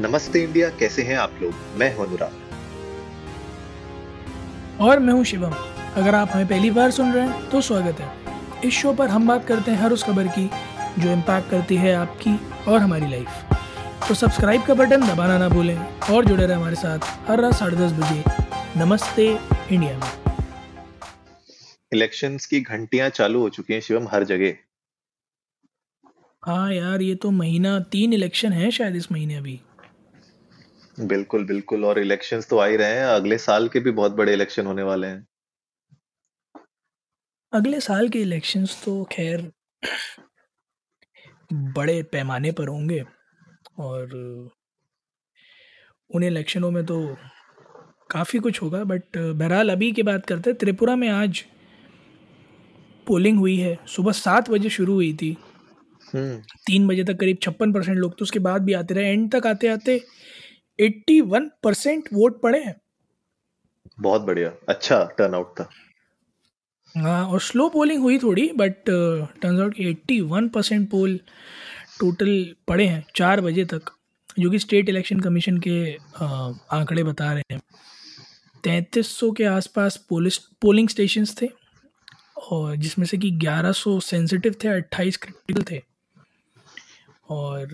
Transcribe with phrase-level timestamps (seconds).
[0.00, 1.54] नमस्ते इंडिया कैसे हैं आप लोग?
[1.78, 2.32] मैं हूँ अनुराग।
[4.80, 5.54] और मैं हूँ शिवम।
[5.96, 8.08] अगर आप हमें पहली बार सुन रहे हैं तो स्वागत है।
[8.64, 10.46] इस शो पर हम बात करते हैं हर उस खबर की
[10.98, 12.34] जो इम्पैक्ट करती है आपकी
[12.68, 13.28] और हमारी लाइफ
[14.08, 15.78] तो सब्सक्राइब का बटन दबाना ना भूलें
[16.10, 16.98] और जुड़े रहें हमारे साथ
[17.28, 18.22] हर रात साढ़े दस बजे।
[18.80, 19.26] नमस्ते
[19.72, 20.10] इंडिया में।
[21.92, 24.54] इलेक्शंस की घंटियाँ चालू हो चुकी हैं शिवम हर जगह।
[26.42, 29.60] हाँ यार ये तो महीना तीन इलेक्शन है शायद इस महीने अभी।
[31.00, 34.32] बिल्कुल बिल्कुल और इलेक्शंस तो आ ही रहे हैं। अगले साल के भी बहुत बड़े
[34.32, 35.26] इलेक्शन होने वाले हैं।
[37.52, 39.50] अगले साल के इलेक्शंस तो खैर
[41.52, 43.04] बड़े पैमाने पर होंगे
[43.78, 44.14] और
[46.10, 47.16] उन इलेक्शनों में तो
[48.10, 51.44] काफ़ी कुछ होगा बट बहरहाल अभी की बात करते हैं त्रिपुरा में आज
[53.06, 55.36] पोलिंग हुई है। सुबह सात बजे शुरू हुई थी।
[56.14, 59.30] हम्म। तीन बजे तक करीब छप्पन परसेंट लोग तो उसके बाद भी आते रहे। एंड
[59.34, 60.00] तक आते आते
[60.80, 62.74] एट्टी वन परसेंट वोट पड़े हैं।
[64.00, 65.68] बहुत बढ़िया। अच्छा टर्नआउट था।
[66.94, 71.18] हाँ और स्लो पोलिंग हुई थोड़ी बट टर्न्स आउट कि eighty one percent poll
[72.00, 73.90] total पड़े हैं चार बजे तक
[74.38, 76.24] जो कि स्टेट इलेक्शन कमीशन के अ,
[76.72, 77.60] आंकड़े बता रहे हैं।
[78.64, 81.48] तैंतीस सौ के आसपास पोलिस पोलिंग स्टेशंस थे
[82.50, 85.82] और जिसमें से कि ग्यारह सौ सेंसिटिव थे अट्ठाईस क्रिटिकल थे।
[87.30, 87.68] और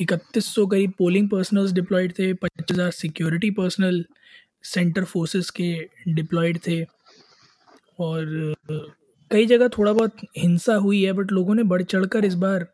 [0.00, 4.04] इकतीस सौ करीब पोलिंग पर्सनल्स डिप्लॉयड थे पच्चीस हज़ार सिक्योरिटी पर्सनल
[4.64, 5.72] सेंटर फोर्सेस के
[6.14, 6.82] डिप्लॉयड थे।
[7.98, 8.54] और
[9.30, 12.66] कई जगह थोड़ा बहुत हिंसा हुई है बट लोगों ने बढ़ चढ़कर इस बार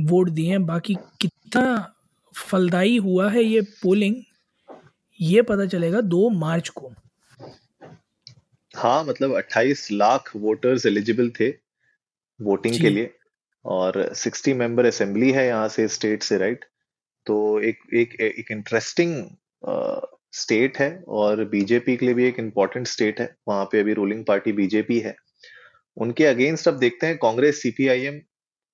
[0.00, 1.94] वोट दिए हैं। बाकी कितना
[2.34, 4.16] फलदायी हुआ है ये पोलिंग
[5.20, 6.92] ये पता चलेगा दो मार्च को।
[8.74, 11.48] हाँ मतलब 28 लाख वोटर्स एलिजिबल थे
[12.40, 13.14] वोटिंग के लिए।
[13.64, 16.64] और 60 मेंबर असेंबली है यहाँ से स्टेट से राइट
[17.26, 19.16] तो एक एक एक इंटरेस्टिंग
[20.34, 24.24] स्टेट है और बीजेपी के लिए भी एक इम्पोर्टेंट स्टेट है। वहाँ पे अभी रूलिंग
[24.26, 25.14] पार्टी बीजेपी है।
[25.96, 28.20] उनके अगेंस्ट अब देखते हैं कांग्रेस सीपीआईएम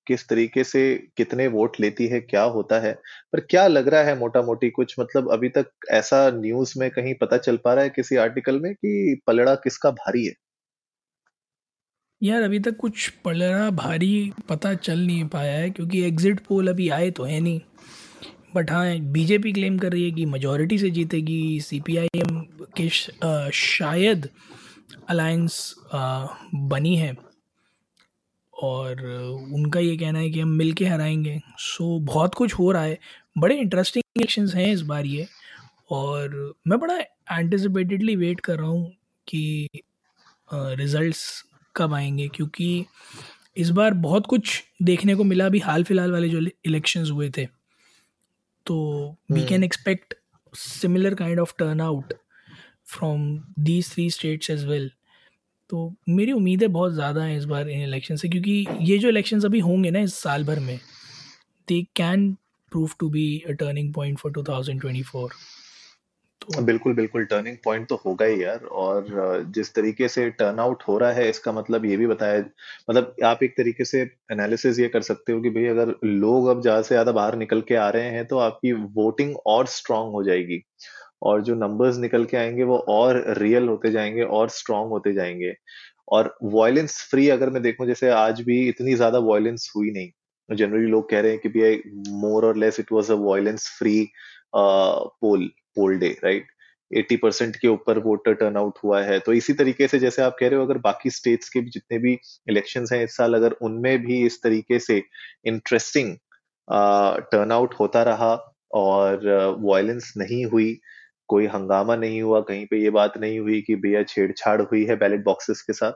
[0.07, 0.81] किस तरीके से
[1.17, 2.93] कितने वोट लेती है, क्या होता है।
[3.33, 4.95] पर क्या लग रहा है मोटा मोटी कुछ?
[4.99, 8.73] मतलब अभी तक ऐसा न्यूज़ में कहीं पता चल पा रहा है किसी आर्टिकल में
[8.75, 10.33] कि पलड़ा किसका भारी है?
[12.25, 16.89] यार, अभी तक कुछ पलड़ा भारी पता चल नहीं पाया है, क्योंकि एग्जिट पोल अभी
[16.89, 17.59] आए तो है नहीं।
[18.55, 22.39] बट हाँ बीजेपी क्लेम कर रही है कि मेजोरिटी से जीतेगी सीपीआईएम
[22.77, 22.89] के
[23.53, 24.29] शायद
[25.09, 25.75] अलायंस
[26.55, 27.15] बनी है।
[28.53, 29.01] और
[29.53, 32.99] उनका ये कहना है कि हम मिल के हराएँगे। सो बहुत कुछ हो रहा है।
[33.37, 35.27] बड़े इंटरेस्टिंग इलेक्शंस हैं इस बार ये।
[35.91, 36.97] और मैं बड़ा
[37.31, 38.91] एंटिसिपेटेडली वेट कर रहा हूँ
[39.27, 39.67] कि
[40.49, 41.43] रिजल्ट्स
[41.75, 42.27] कब आएँगे?
[42.27, 42.85] क्योंकि
[43.57, 47.45] इस बार बहुत कुछ देखने को मिला। अभी हाल फ़िलहाल वाले जो इलेक्शंस हुए थे
[48.65, 48.75] तो
[49.31, 50.13] we can expect
[50.53, 52.13] similar kind of turnout
[52.87, 53.27] from
[53.59, 54.91] these three states as well
[55.69, 59.41] तो मेरी उम्मीदें बहुत ज़्यादा हैं इस बार इन इलेक्शन से क्योंकि ये जो इलेक्शन
[59.41, 60.79] अभी होंगे ना इस साल भर में
[61.67, 62.31] they can
[62.71, 65.31] prove to be a turning point for 2024
[66.41, 69.05] बिल्कुल बिल्कुल टर्निंग पॉइंट तो होगा ही यार। और
[69.55, 72.39] जिस तरीके से टर्न आउट हो रहा है, इसका मतलब ये भी बताया
[72.89, 74.01] मतलब आप एक तरीके से
[74.31, 77.61] एनालिसिस ये कर सकते हो कि भाई अगर लोग अब ज़्यादा से ज़्यादा बाहर निकल
[77.67, 80.61] के आ रहे हैं तो आपकी वोटिंग और स्ट्रांग हो जाएगी।
[81.23, 85.53] और जो नंबर्स निकल के आएँगे, वो और रियल होते जाएँगे, और स्ट्रांग होते जाएँगे।
[86.09, 90.11] और वॉयलेंस फ्री अगर मैं देखूँ, जैसे आज भी इतनी ज़्यादा वॉयलेंस हुई नहीं।
[90.49, 91.81] जनरली लोग कह रहे हैं कि भाई
[92.21, 94.07] more or less it was a violence free
[94.55, 96.47] poll poll day right
[96.91, 100.47] 80 percent के ऊपर वोटर टर्नआउट हुआ है। तो इसी तरीके से जैसे आप कह
[100.47, 102.17] रहे हो, अगर बाकी स्टेट्स के भी जितने भी
[102.49, 105.01] इलेक्शंस हैं इस साल, अगर उनमें भी इस तरीके से
[105.45, 106.15] इंटरेस्टिंग
[107.31, 108.33] टर्नआउट होता रहा
[108.73, 109.27] और
[109.59, 110.77] वॉयलेंस नहीं हुई,
[111.29, 114.95] कोई हंगामा नहीं हुआ, कहीं पे ये बात नहीं हुई कि भैया छेड़छाड़ हुई है
[114.95, 115.91] बैलेट बॉक्सेस के साथ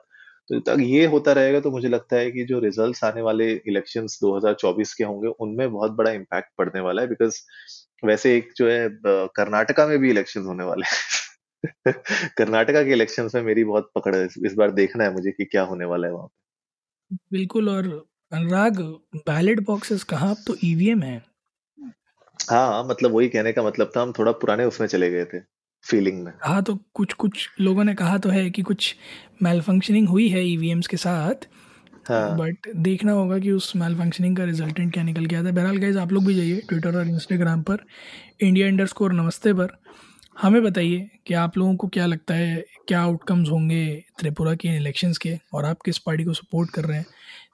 [0.50, 4.20] तो तक ये होता रहेगा तो मुझे लगता है कि जो रिजल्ट्स आने वाले इलेक्शंस
[4.22, 7.41] 2024 के होंगे उनमें बहुत बड़ा इम्पैक्ट पड़ने वाला है बिकॉज़
[8.06, 8.90] वैसे एक जो है
[9.35, 11.94] कर्नाटका में भी इलेक्शंस होने वाले हैं।
[12.38, 15.64] कर्नाटका के इलेक्शंस में मेरी बहुत पकड़ है इस बार देखना है मुझे कि क्या
[15.64, 16.29] होने वाला है वहाँ
[17.32, 18.82] बिल्कुल और अनुराग
[19.16, 20.29] बैलेट बॉक्सेस कहाँ?
[20.32, 21.22] अब तो ईवीएम है।
[22.40, 25.40] हाँ मतलब वही कहने का मतलब था हम थोड़ा पुराने उसमें चले गए थे।
[25.85, 28.96] फीलिंग में। हाँ तो कुछ कुछ लोगों ने कहा तो है कि कुछ
[29.43, 31.47] मेल फंक्शनिंग हुई है ईवीएम्स के साथ
[32.05, 35.53] हाँ। बट देखना होगा कि उस मेल फंक्शनिंग का रिजल्टेंट क्या निकल के आता है।
[35.55, 37.85] बहरहाल गाइज़ आप लोग भी जाइए ट्विटर और इंस्टाग्राम पर
[38.41, 39.78] इंडिया इंडर स्कोर नमस्ते पर।
[40.37, 43.84] हमें बताइए कि आप लोगों को क्या लगता है क्या आउटकम्स होंगे
[44.20, 47.05] त्रिपुरा के इलेक्शंस के और आप किस पार्टी को सपोर्ट कर रहे हैं।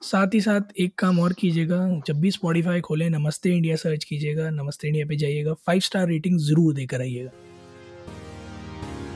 [0.02, 4.48] साथ ही साथ एक काम और कीजिएगा जब भी स्पॉटिफाई खोलें नमस्ते इंडिया सर्च कीजिएगा
[4.52, 7.30] नमस्ते इंडिया पे जाइएगा फाइव स्टार रेटिंग ज़रूर देकर आइएगा।